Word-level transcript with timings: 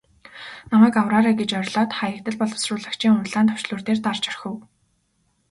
Намайг 0.69 0.95
авраарай 1.01 1.35
гэж 1.39 1.49
орилоод 1.59 1.91
Хаягдал 1.99 2.35
боловсруулагчийн 2.39 3.19
улаан 3.23 3.47
товчлуур 3.49 3.81
дээр 3.83 3.99
дарж 4.05 4.23
орхив. 4.31 4.53